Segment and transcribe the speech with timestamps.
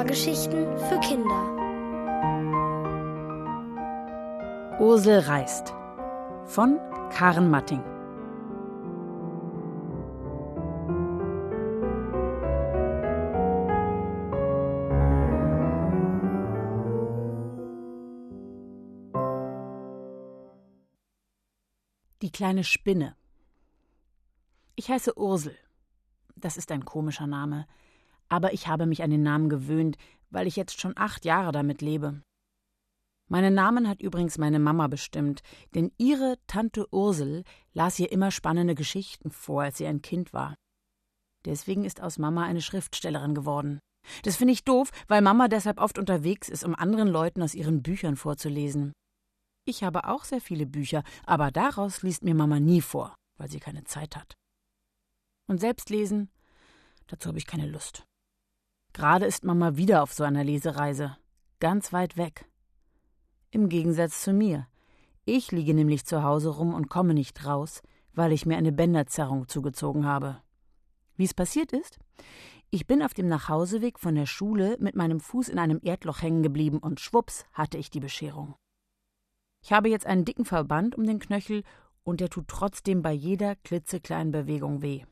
[0.00, 1.58] Hörgeschichten für Kinder.
[4.80, 5.74] Ursel reist
[6.46, 6.78] von
[7.10, 7.84] Karen Matting.
[22.22, 23.16] Die kleine Spinne.
[24.76, 25.54] Ich heiße Ursel.
[26.36, 27.66] Das ist ein komischer Name
[28.30, 29.98] aber ich habe mich an den Namen gewöhnt,
[30.30, 32.22] weil ich jetzt schon acht Jahre damit lebe.
[33.28, 35.42] Meinen Namen hat übrigens meine Mama bestimmt,
[35.74, 40.56] denn ihre Tante Ursel las ihr immer spannende Geschichten vor, als sie ein Kind war.
[41.44, 43.78] Deswegen ist aus Mama eine Schriftstellerin geworden.
[44.24, 47.82] Das finde ich doof, weil Mama deshalb oft unterwegs ist, um anderen Leuten aus ihren
[47.82, 48.92] Büchern vorzulesen.
[49.64, 53.60] Ich habe auch sehr viele Bücher, aber daraus liest mir Mama nie vor, weil sie
[53.60, 54.34] keine Zeit hat.
[55.46, 56.30] Und selbst lesen,
[57.06, 58.04] dazu habe ich keine Lust.
[58.92, 61.16] Gerade ist Mama wieder auf so einer Lesereise.
[61.60, 62.46] Ganz weit weg.
[63.50, 64.66] Im Gegensatz zu mir.
[65.24, 67.82] Ich liege nämlich zu Hause rum und komme nicht raus,
[68.12, 70.42] weil ich mir eine Bänderzerrung zugezogen habe.
[71.16, 71.98] Wie es passiert ist?
[72.70, 76.42] Ich bin auf dem Nachhauseweg von der Schule mit meinem Fuß in einem Erdloch hängen
[76.42, 78.54] geblieben und schwupps hatte ich die Bescherung.
[79.62, 81.64] Ich habe jetzt einen dicken Verband um den Knöchel
[82.04, 85.04] und der tut trotzdem bei jeder klitzekleinen Bewegung weh.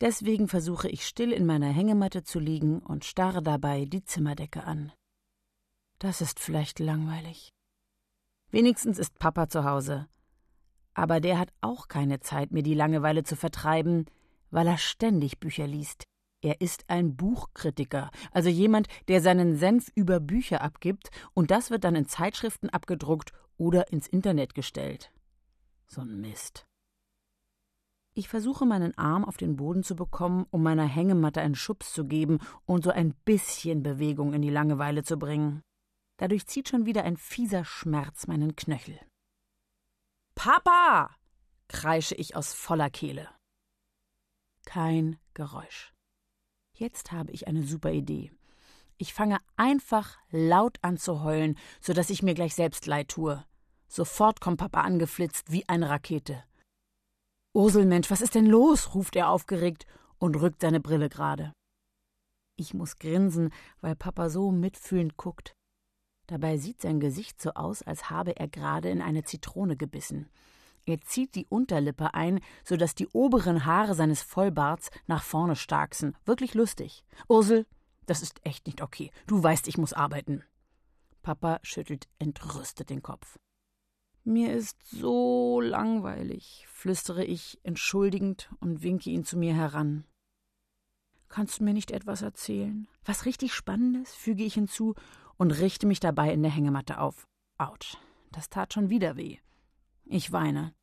[0.00, 4.92] Deswegen versuche ich still in meiner Hängematte zu liegen und starre dabei die Zimmerdecke an.
[5.98, 7.48] Das ist vielleicht langweilig.
[8.50, 10.08] Wenigstens ist Papa zu Hause.
[10.92, 14.06] Aber der hat auch keine Zeit, mir die Langeweile zu vertreiben,
[14.50, 16.04] weil er ständig Bücher liest.
[16.42, 21.84] Er ist ein Buchkritiker, also jemand, der seinen Senf über Bücher abgibt, und das wird
[21.84, 25.10] dann in Zeitschriften abgedruckt oder ins Internet gestellt.
[25.88, 26.66] So ein Mist.
[28.18, 32.06] Ich versuche meinen Arm auf den Boden zu bekommen, um meiner Hängematte einen Schubs zu
[32.06, 35.60] geben und so ein bisschen Bewegung in die Langeweile zu bringen.
[36.16, 38.98] Dadurch zieht schon wieder ein fieser Schmerz meinen Knöchel.
[40.34, 41.14] Papa!
[41.68, 43.28] kreische ich aus voller Kehle.
[44.64, 45.92] Kein Geräusch.
[46.72, 48.32] Jetzt habe ich eine super Idee.
[48.96, 53.44] Ich fange einfach laut an zu heulen, so dass ich mir gleich selbst leid tue.
[53.88, 56.42] Sofort kommt Papa angeflitzt wie eine Rakete.
[57.56, 58.94] Urselmensch, was ist denn los?
[58.94, 59.86] ruft er aufgeregt
[60.18, 61.54] und rückt seine Brille gerade.
[62.54, 63.50] Ich muss grinsen,
[63.80, 65.54] weil Papa so mitfühlend guckt.
[66.26, 70.28] Dabei sieht sein Gesicht so aus, als habe er gerade in eine Zitrone gebissen.
[70.84, 76.14] Er zieht die Unterlippe ein, so dass die oberen Haare seines Vollbarts nach vorne starksen.
[76.26, 77.04] Wirklich lustig.
[77.26, 77.64] Ursel,
[78.04, 79.10] das ist echt nicht okay.
[79.26, 80.44] Du weißt, ich muss arbeiten.
[81.22, 83.38] Papa schüttelt entrüstet den Kopf.
[84.28, 90.04] Mir ist so langweilig, flüstere ich entschuldigend und winke ihn zu mir heran.
[91.28, 92.88] Kannst du mir nicht etwas erzählen?
[93.04, 94.16] Was richtig Spannendes?
[94.16, 94.96] füge ich hinzu
[95.36, 97.24] und richte mich dabei in der Hängematte auf.
[97.56, 97.98] Autsch,
[98.32, 99.38] das tat schon wieder weh.
[100.06, 100.74] Ich weine.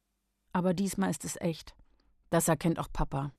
[0.54, 1.75] Aber diesmal ist es echt.
[2.30, 3.34] Das erkennt auch Papa.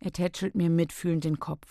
[0.00, 1.70] Er tätschelt mir mitfühlend den Kopf.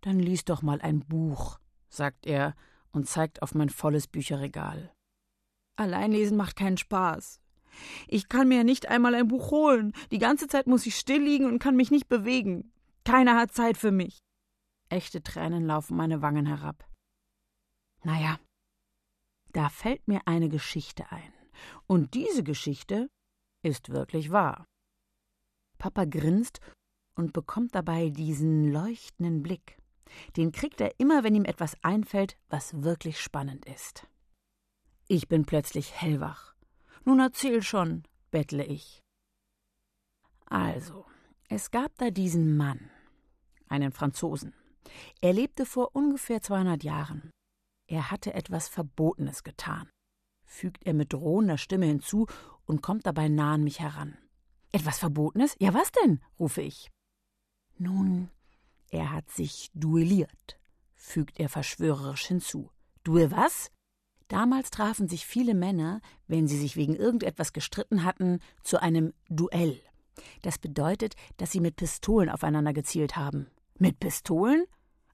[0.00, 1.58] Dann lies doch mal ein Buch,
[1.88, 2.54] sagt er
[2.92, 4.94] und zeigt auf mein volles Bücherregal.
[5.76, 7.40] Alleinlesen macht keinen Spaß.
[8.08, 9.92] Ich kann mir nicht einmal ein Buch holen.
[10.10, 12.72] Die ganze Zeit muss ich still liegen und kann mich nicht bewegen.
[13.04, 14.18] Keiner hat Zeit für mich.
[14.88, 16.86] Echte Tränen laufen meine Wangen herab.
[18.02, 18.38] Naja,
[19.52, 21.32] da fällt mir eine Geschichte ein.
[21.86, 23.08] Und diese Geschichte
[23.62, 24.64] ist wirklich wahr.
[25.78, 26.60] Papa grinst
[27.16, 29.78] und bekommt dabei diesen leuchtenden Blick.
[30.36, 34.06] Den kriegt er immer, wenn ihm etwas einfällt, was wirklich spannend ist.
[35.12, 36.54] Ich bin plötzlich hellwach.
[37.04, 39.02] Nun erzähl schon, bettle ich.
[40.46, 41.04] Also,
[41.48, 42.92] es gab da diesen Mann,
[43.66, 44.54] einen Franzosen.
[45.20, 47.32] Er lebte vor ungefähr 200 Jahren.
[47.88, 49.90] Er hatte etwas Verbotenes getan,
[50.44, 52.28] fügt er mit drohender Stimme hinzu
[52.64, 54.16] und kommt dabei nah an mich heran.
[54.70, 55.56] Etwas Verbotenes?
[55.58, 56.22] Ja, was denn?
[56.38, 56.88] rufe ich.
[57.78, 58.30] Nun,
[58.90, 60.60] er hat sich duelliert,
[60.94, 62.70] fügt er verschwörerisch hinzu.
[63.02, 63.72] Duell was?
[64.30, 69.80] Damals trafen sich viele Männer, wenn sie sich wegen irgendetwas gestritten hatten, zu einem Duell.
[70.42, 73.48] Das bedeutet, dass sie mit Pistolen aufeinander gezielt haben.
[73.76, 74.66] Mit Pistolen?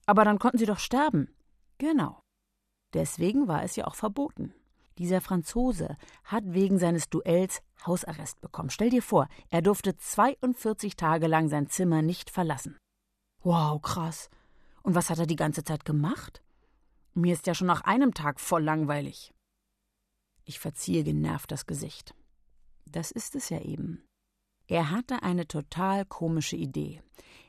[0.05, 1.35] Aber dann konnten sie doch sterben.
[1.79, 2.21] Genau.
[2.93, 4.53] Deswegen war es ja auch verboten.
[4.99, 8.69] Dieser Franzose hat wegen seines Duells Hausarrest bekommen.
[8.69, 12.77] Stell dir vor, er durfte 42 Tage lang sein Zimmer nicht verlassen.
[13.43, 14.29] Wow, krass.
[14.83, 16.43] Und was hat er die ganze Zeit gemacht?
[17.17, 19.33] Mir ist ja schon nach einem Tag voll langweilig.
[20.45, 22.15] Ich verziehe genervt das Gesicht.
[22.85, 24.05] Das ist es ja eben.
[24.67, 27.03] Er hatte eine total komische Idee.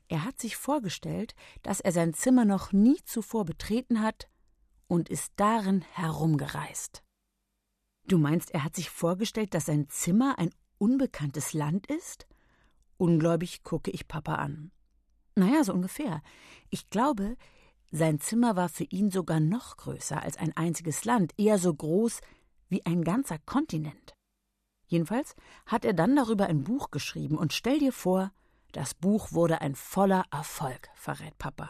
[0.08, 4.30] Er hat sich vorgestellt, dass er sein Zimmer noch nie zuvor betreten hat
[4.88, 7.04] und ist darin herumgereist.
[8.06, 12.26] Du meinst, er hat sich vorgestellt, dass sein Zimmer ein unbekanntes Land ist?
[12.96, 14.72] Ungläubig gucke ich Papa an.
[15.36, 16.22] Naja, so ungefähr.
[16.70, 17.36] Ich glaube,
[17.92, 22.20] sein Zimmer war für ihn sogar noch größer als ein einziges Land, eher so groß
[22.70, 24.14] wie ein ganzer Kontinent.
[24.88, 25.36] Jedenfalls
[25.66, 28.32] hat er dann darüber ein Buch geschrieben und stell dir vor,
[28.72, 31.70] das Buch wurde ein voller Erfolg, verrät Papa.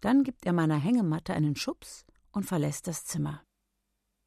[0.00, 3.42] Dann gibt er meiner Hängematte einen Schubs und verlässt das Zimmer.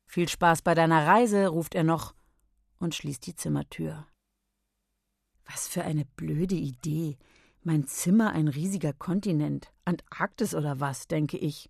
[0.07, 2.13] Viel Spaß bei deiner Reise, ruft er noch
[2.79, 4.05] und schließt die Zimmertür.
[5.45, 7.17] Was für eine blöde Idee.
[7.65, 9.71] Mein Zimmer ein riesiger Kontinent.
[9.85, 11.69] Antarktis oder was, denke ich,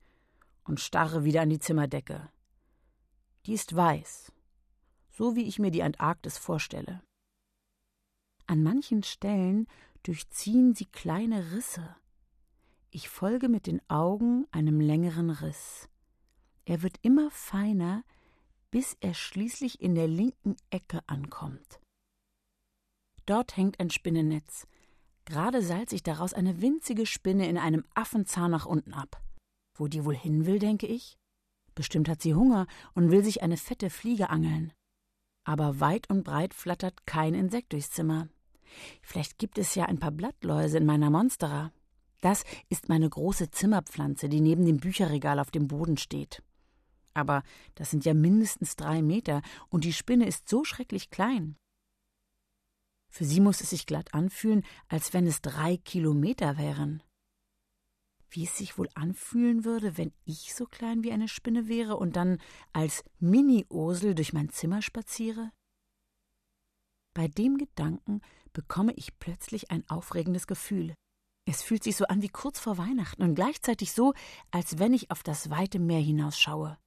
[0.63, 2.31] und starre wieder an die Zimmerdecke.
[3.45, 4.31] Die ist weiß,
[5.11, 7.03] so wie ich mir die Antarktis vorstelle.
[8.47, 9.67] An manchen Stellen
[10.01, 11.95] durchziehen sie kleine Risse.
[12.89, 15.89] Ich folge mit den Augen einem längeren Riss.
[16.65, 18.03] Er wird immer feiner,
[18.71, 21.79] bis er schließlich in der linken Ecke ankommt.
[23.27, 24.67] Dort hängt ein Spinnennetz.
[25.25, 29.21] Gerade seilt sich daraus eine winzige Spinne in einem Affenzahn nach unten ab.
[29.75, 31.17] Wo die wohl hin will, denke ich?
[31.75, 34.73] Bestimmt hat sie Hunger und will sich eine fette Fliege angeln.
[35.45, 38.27] Aber weit und breit flattert kein Insekt durchs Zimmer.
[39.01, 41.71] Vielleicht gibt es ja ein paar Blattläuse in meiner Monstera.
[42.21, 46.41] Das ist meine große Zimmerpflanze, die neben dem Bücherregal auf dem Boden steht.
[47.13, 47.43] Aber
[47.75, 51.57] das sind ja mindestens drei Meter, und die Spinne ist so schrecklich klein.
[53.13, 57.03] Für sie muss es sich glatt anfühlen, als wenn es drei Kilometer wären.
[58.31, 62.15] Wie es sich wohl anfühlen würde, wenn ich so klein wie eine Spinne wäre und
[62.15, 65.51] dann als Mini-Ursel durch mein Zimmer spaziere?
[67.13, 68.21] Bei dem Gedanken
[68.51, 70.95] bekomme ich plötzlich ein aufregendes Gefühl.
[71.45, 74.15] Es fühlt sich so an wie kurz vor Weihnachten und gleichzeitig so,
[74.49, 76.79] als wenn ich auf das weite Meer hinausschaue.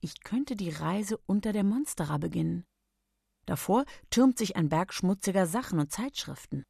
[0.00, 2.64] Ich könnte die Reise unter der Monstera beginnen.
[3.48, 6.64] Davor türmt sich ein Berg schmutziger Sachen und Zeitschriften.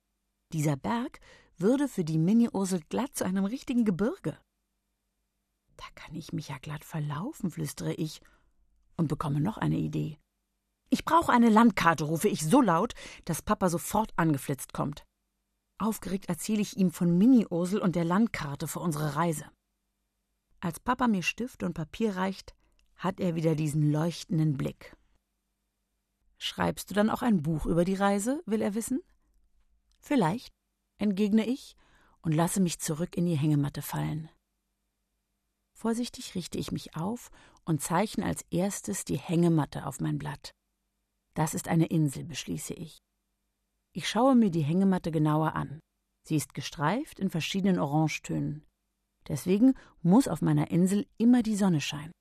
[0.53, 1.19] Dieser Berg
[1.57, 4.39] würde für die Mini-Ursel glatt zu einem richtigen Gebirge.
[5.77, 8.21] Da kann ich mich ja glatt verlaufen, flüstere ich
[8.97, 10.21] und bekomme noch eine Idee.
[10.89, 12.95] Ich brauche eine Landkarte, rufe ich so laut,
[13.25, 15.05] dass Papa sofort angeflitzt kommt.
[15.79, 19.51] Aufgeregt erzähle ich ihm von Mini-Ursel und der Landkarte für unsere Reise.
[20.61, 22.55] Als Papa mir Stift und Papier reicht,
[22.95, 24.97] hat er wieder diesen leuchtenden Blick.
[26.39, 29.03] Schreibst du dann auch ein Buch über die Reise, will er wissen?
[29.99, 30.53] Vielleicht,
[30.99, 31.77] entgegne ich
[32.23, 34.31] und lasse mich zurück in die Hängematte fallen.
[35.75, 37.31] Vorsichtig richte ich mich auf
[37.65, 40.53] und zeichne als erstes die Hängematte auf mein Blatt.
[41.35, 42.99] Das ist eine Insel, beschließe ich.
[43.93, 45.81] Ich schaue mir die Hängematte genauer an.
[46.27, 48.67] Sie ist gestreift in verschiedenen Orangetönen.
[49.29, 52.13] Deswegen muss auf meiner Insel immer die Sonne scheinen.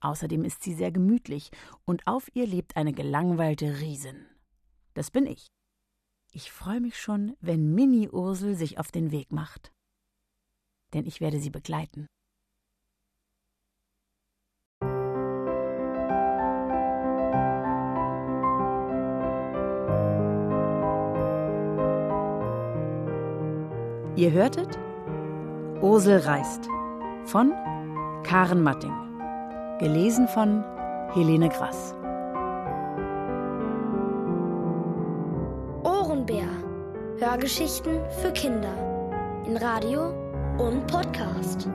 [0.00, 1.50] Außerdem ist sie sehr gemütlich
[1.84, 4.26] und auf ihr lebt eine gelangweilte Riesin.
[4.94, 5.48] Das bin ich.
[6.32, 9.72] Ich freue mich schon, wenn Mini Ursel sich auf den Weg macht.
[10.94, 12.06] Denn ich werde sie begleiten.
[24.16, 24.76] Ihr hörtet
[25.80, 26.68] Ursel reist
[27.24, 27.52] von
[28.24, 29.07] Karen Matting.
[29.78, 30.64] Gelesen von
[31.14, 31.94] Helene Grass.
[35.84, 36.48] Ohrenbär.
[37.18, 38.74] Hörgeschichten für Kinder.
[39.46, 40.12] In Radio
[40.58, 41.68] und Podcast.